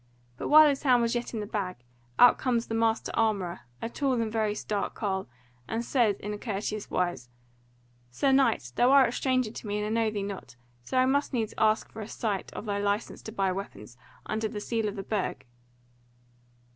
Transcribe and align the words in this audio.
But 0.35 0.47
while 0.47 0.67
his 0.67 0.81
hand 0.81 1.03
was 1.03 1.13
yet 1.13 1.31
in 1.31 1.41
the 1.41 1.45
bag, 1.45 1.75
out 2.17 2.39
comes 2.39 2.65
the 2.65 2.73
master 2.73 3.11
armourer, 3.13 3.59
a 3.83 3.87
tall 3.87 4.19
and 4.19 4.31
very 4.31 4.55
stark 4.55 4.95
carle, 4.95 5.27
and 5.67 5.85
said 5.85 6.15
in 6.21 6.35
courteous 6.39 6.89
wise: 6.89 7.29
"Sir 8.09 8.31
Knight, 8.31 8.71
thou 8.75 8.89
art 8.89 9.09
a 9.09 9.11
stranger 9.11 9.51
to 9.51 9.67
me 9.67 9.77
and 9.79 9.95
I 9.95 10.01
know 10.05 10.09
thee 10.09 10.23
not; 10.23 10.55
so 10.81 10.97
I 10.97 11.05
must 11.05 11.33
needs 11.33 11.53
ask 11.59 11.91
for 11.91 12.01
a 12.01 12.07
sight 12.07 12.51
of 12.55 12.65
thy 12.65 12.79
license 12.79 13.21
to 13.21 13.31
buy 13.31 13.51
weapons, 13.51 13.95
under 14.25 14.47
the 14.47 14.59
seal 14.59 14.87
of 14.87 14.95
the 14.95 15.03
Burg." 15.03 15.45